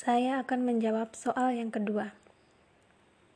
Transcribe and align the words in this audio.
Saya 0.00 0.40
akan 0.40 0.64
menjawab 0.64 1.12
soal 1.12 1.60
yang 1.60 1.68
kedua. 1.68 2.16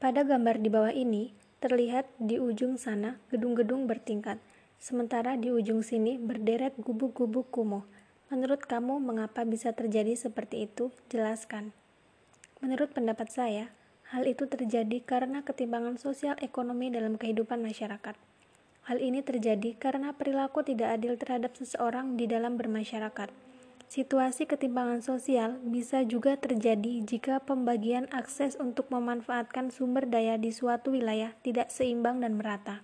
Pada 0.00 0.24
gambar 0.24 0.64
di 0.64 0.72
bawah 0.72 0.96
ini, 0.96 1.36
terlihat 1.60 2.08
di 2.16 2.40
ujung 2.40 2.80
sana 2.80 3.20
gedung-gedung 3.28 3.84
bertingkat, 3.84 4.40
sementara 4.80 5.36
di 5.36 5.52
ujung 5.52 5.84
sini 5.84 6.16
berderet 6.16 6.72
gubuk-gubuk 6.80 7.52
kumuh. 7.52 7.84
Menurut 8.32 8.64
kamu, 8.64 8.96
mengapa 8.96 9.44
bisa 9.44 9.76
terjadi 9.76 10.16
seperti 10.16 10.64
itu? 10.64 10.88
Jelaskan. 11.12 11.76
Menurut 12.64 12.96
pendapat 12.96 13.28
saya, 13.28 13.68
hal 14.16 14.24
itu 14.24 14.48
terjadi 14.48 15.04
karena 15.04 15.44
ketimpangan 15.44 16.00
sosial 16.00 16.40
ekonomi 16.40 16.88
dalam 16.88 17.20
kehidupan 17.20 17.60
masyarakat. 17.60 18.16
Hal 18.88 18.98
ini 19.04 19.20
terjadi 19.20 19.76
karena 19.76 20.16
perilaku 20.16 20.64
tidak 20.64 20.96
adil 20.96 21.20
terhadap 21.20 21.52
seseorang 21.60 22.16
di 22.16 22.24
dalam 22.24 22.56
bermasyarakat 22.56 23.52
Situasi 23.88 24.48
ketimpangan 24.48 25.04
sosial 25.04 25.60
bisa 25.62 26.02
juga 26.02 26.34
terjadi 26.40 27.04
jika 27.04 27.44
pembagian 27.44 28.10
akses 28.10 28.56
untuk 28.58 28.90
memanfaatkan 28.90 29.70
sumber 29.70 30.08
daya 30.08 30.40
di 30.40 30.50
suatu 30.50 30.96
wilayah 30.96 31.36
tidak 31.44 31.70
seimbang 31.70 32.24
dan 32.24 32.40
merata. 32.40 32.82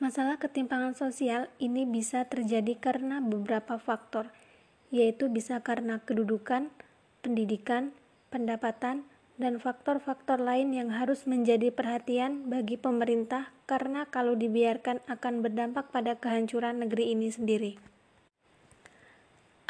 Masalah 0.00 0.40
ketimpangan 0.40 0.96
sosial 0.96 1.52
ini 1.60 1.84
bisa 1.84 2.24
terjadi 2.24 2.72
karena 2.80 3.20
beberapa 3.20 3.76
faktor, 3.76 4.32
yaitu 4.88 5.28
bisa 5.28 5.60
karena 5.60 6.00
kedudukan, 6.00 6.72
pendidikan, 7.20 7.92
pendapatan, 8.32 9.04
dan 9.40 9.56
faktor-faktor 9.60 10.36
lain 10.40 10.72
yang 10.76 10.92
harus 10.92 11.24
menjadi 11.24 11.72
perhatian 11.72 12.48
bagi 12.48 12.76
pemerintah 12.76 13.52
karena 13.64 14.04
kalau 14.08 14.36
dibiarkan 14.36 15.00
akan 15.08 15.40
berdampak 15.40 15.88
pada 15.88 16.16
kehancuran 16.16 16.80
negeri 16.80 17.16
ini 17.16 17.28
sendiri. 17.32 17.72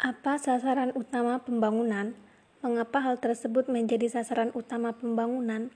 Apa 0.01 0.41
sasaran 0.41 0.89
utama 0.97 1.45
pembangunan? 1.45 2.17
Mengapa 2.65 3.05
hal 3.05 3.21
tersebut 3.21 3.69
menjadi 3.69 4.09
sasaran 4.09 4.49
utama 4.57 4.97
pembangunan? 4.97 5.69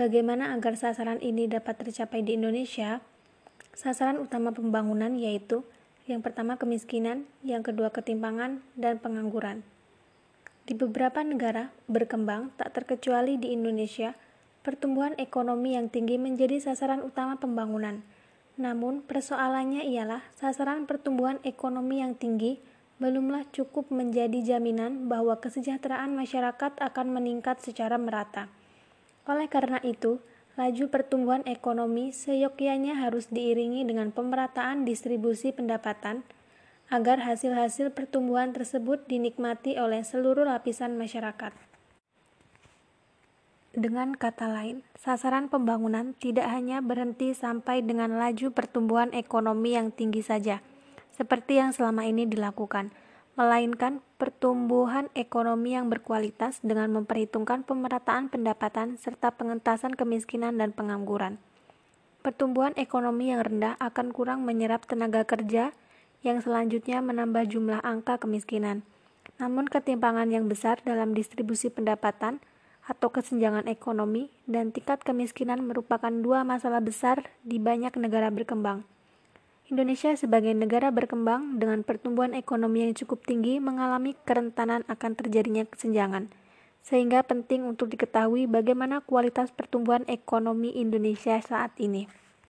Bagaimana 0.00 0.56
agar 0.56 0.80
sasaran 0.80 1.20
ini 1.20 1.44
dapat 1.44 1.84
tercapai 1.84 2.24
di 2.24 2.40
Indonesia? 2.40 3.04
Sasaran 3.76 4.16
utama 4.16 4.56
pembangunan 4.56 5.12
yaitu 5.20 5.60
yang 6.08 6.24
pertama 6.24 6.56
kemiskinan, 6.56 7.28
yang 7.44 7.60
kedua 7.60 7.92
ketimpangan, 7.92 8.64
dan 8.80 8.96
pengangguran. 8.96 9.60
Di 10.64 10.72
beberapa 10.72 11.20
negara 11.20 11.68
berkembang, 11.84 12.56
tak 12.56 12.72
terkecuali 12.80 13.36
di 13.36 13.52
Indonesia, 13.52 14.16
pertumbuhan 14.64 15.12
ekonomi 15.20 15.76
yang 15.76 15.92
tinggi 15.92 16.16
menjadi 16.16 16.64
sasaran 16.64 17.04
utama 17.04 17.36
pembangunan. 17.36 18.00
Namun, 18.56 19.04
persoalannya 19.04 19.84
ialah 19.84 20.24
sasaran 20.32 20.88
pertumbuhan 20.88 21.44
ekonomi 21.44 22.00
yang 22.00 22.16
tinggi 22.16 22.56
belumlah 22.96 23.44
cukup 23.52 23.92
menjadi 23.92 24.56
jaminan 24.56 25.12
bahwa 25.12 25.36
kesejahteraan 25.36 26.16
masyarakat 26.16 26.80
akan 26.80 27.06
meningkat 27.12 27.60
secara 27.60 28.00
merata. 28.00 28.48
Oleh 29.28 29.52
karena 29.52 29.76
itu, 29.84 30.16
laju 30.56 30.84
pertumbuhan 30.88 31.44
ekonomi 31.44 32.16
seyogyanya 32.16 32.96
harus 32.96 33.28
diiringi 33.28 33.84
dengan 33.84 34.08
pemerataan 34.16 34.88
distribusi 34.88 35.52
pendapatan 35.52 36.24
agar 36.88 37.20
hasil-hasil 37.20 37.92
pertumbuhan 37.92 38.56
tersebut 38.56 39.04
dinikmati 39.04 39.76
oleh 39.76 40.00
seluruh 40.00 40.48
lapisan 40.48 40.96
masyarakat. 40.96 41.52
Dengan 43.76 44.16
kata 44.16 44.48
lain, 44.48 44.80
sasaran 44.96 45.52
pembangunan 45.52 46.16
tidak 46.16 46.48
hanya 46.48 46.80
berhenti 46.80 47.36
sampai 47.36 47.84
dengan 47.84 48.16
laju 48.16 48.48
pertumbuhan 48.56 49.12
ekonomi 49.12 49.76
yang 49.76 49.92
tinggi 49.92 50.24
saja 50.24 50.64
seperti 51.16 51.56
yang 51.56 51.72
selama 51.72 52.04
ini 52.04 52.28
dilakukan, 52.28 52.92
melainkan 53.36 54.04
pertumbuhan 54.20 55.08
ekonomi 55.16 55.76
yang 55.76 55.88
berkualitas 55.88 56.60
dengan 56.60 56.92
memperhitungkan 56.92 57.64
pemerataan 57.64 58.28
pendapatan 58.28 59.00
serta 59.00 59.32
pengentasan 59.32 59.96
kemiskinan 59.96 60.60
dan 60.60 60.76
pengangguran. 60.76 61.40
Pertumbuhan 62.20 62.76
ekonomi 62.76 63.32
yang 63.32 63.44
rendah 63.44 63.80
akan 63.80 64.12
kurang 64.12 64.44
menyerap 64.44 64.84
tenaga 64.84 65.24
kerja 65.24 65.72
yang 66.24 66.40
selanjutnya 66.40 67.04
menambah 67.04 67.48
jumlah 67.48 67.80
angka 67.84 68.20
kemiskinan. 68.20 68.82
Namun 69.36 69.68
ketimpangan 69.68 70.32
yang 70.32 70.48
besar 70.48 70.80
dalam 70.82 71.12
distribusi 71.12 71.68
pendapatan 71.68 72.40
atau 72.86 73.12
kesenjangan 73.12 73.68
ekonomi 73.68 74.32
dan 74.48 74.72
tingkat 74.72 75.02
kemiskinan 75.02 75.60
merupakan 75.62 76.10
dua 76.10 76.46
masalah 76.46 76.80
besar 76.80 77.30
di 77.44 77.60
banyak 77.60 77.94
negara 77.98 78.32
berkembang. 78.32 78.86
Indonesia 79.66 80.14
sebagai 80.14 80.54
negara 80.54 80.94
berkembang 80.94 81.58
dengan 81.58 81.82
pertumbuhan 81.82 82.38
ekonomi 82.38 82.86
yang 82.86 82.94
cukup 82.94 83.26
tinggi 83.26 83.58
mengalami 83.58 84.14
kerentanan 84.22 84.86
akan 84.86 85.18
terjadinya 85.18 85.66
kesenjangan. 85.66 86.30
Sehingga 86.86 87.26
penting 87.26 87.66
untuk 87.66 87.90
diketahui 87.90 88.46
bagaimana 88.46 89.02
kualitas 89.02 89.50
pertumbuhan 89.50 90.06
ekonomi 90.06 90.70
Indonesia 90.78 91.42
saat 91.42 91.74
ini. 91.82 92.06